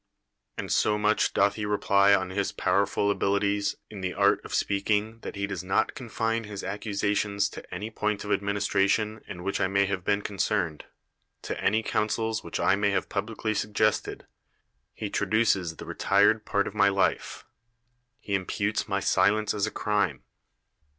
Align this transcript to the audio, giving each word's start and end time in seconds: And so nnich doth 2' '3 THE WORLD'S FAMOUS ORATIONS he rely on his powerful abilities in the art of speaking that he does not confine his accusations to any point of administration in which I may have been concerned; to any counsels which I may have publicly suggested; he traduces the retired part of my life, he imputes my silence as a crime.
And 0.57 0.71
so 0.71 0.97
nnich 0.97 1.31
doth 1.31 1.53
2' 1.57 1.61
'3 1.61 1.63
THE 1.63 1.67
WORLD'S 1.67 1.85
FAMOUS 1.85 1.91
ORATIONS 1.91 1.93
he 1.93 1.93
rely 1.93 2.13
on 2.15 2.29
his 2.31 2.51
powerful 2.53 3.11
abilities 3.11 3.75
in 3.91 4.01
the 4.01 4.13
art 4.15 4.43
of 4.43 4.55
speaking 4.55 5.19
that 5.19 5.35
he 5.35 5.45
does 5.45 5.63
not 5.63 5.93
confine 5.93 6.45
his 6.45 6.63
accusations 6.63 7.47
to 7.49 7.71
any 7.71 7.91
point 7.91 8.23
of 8.23 8.31
administration 8.31 9.23
in 9.27 9.43
which 9.43 9.61
I 9.61 9.67
may 9.67 9.85
have 9.85 10.03
been 10.03 10.23
concerned; 10.23 10.85
to 11.43 11.63
any 11.63 11.83
counsels 11.83 12.43
which 12.43 12.59
I 12.59 12.75
may 12.75 12.89
have 12.89 13.09
publicly 13.09 13.53
suggested; 13.53 14.25
he 14.95 15.11
traduces 15.11 15.75
the 15.75 15.85
retired 15.85 16.47
part 16.47 16.65
of 16.65 16.73
my 16.73 16.89
life, 16.89 17.45
he 18.19 18.33
imputes 18.33 18.87
my 18.87 19.01
silence 19.01 19.53
as 19.53 19.67
a 19.67 19.71
crime. 19.71 20.23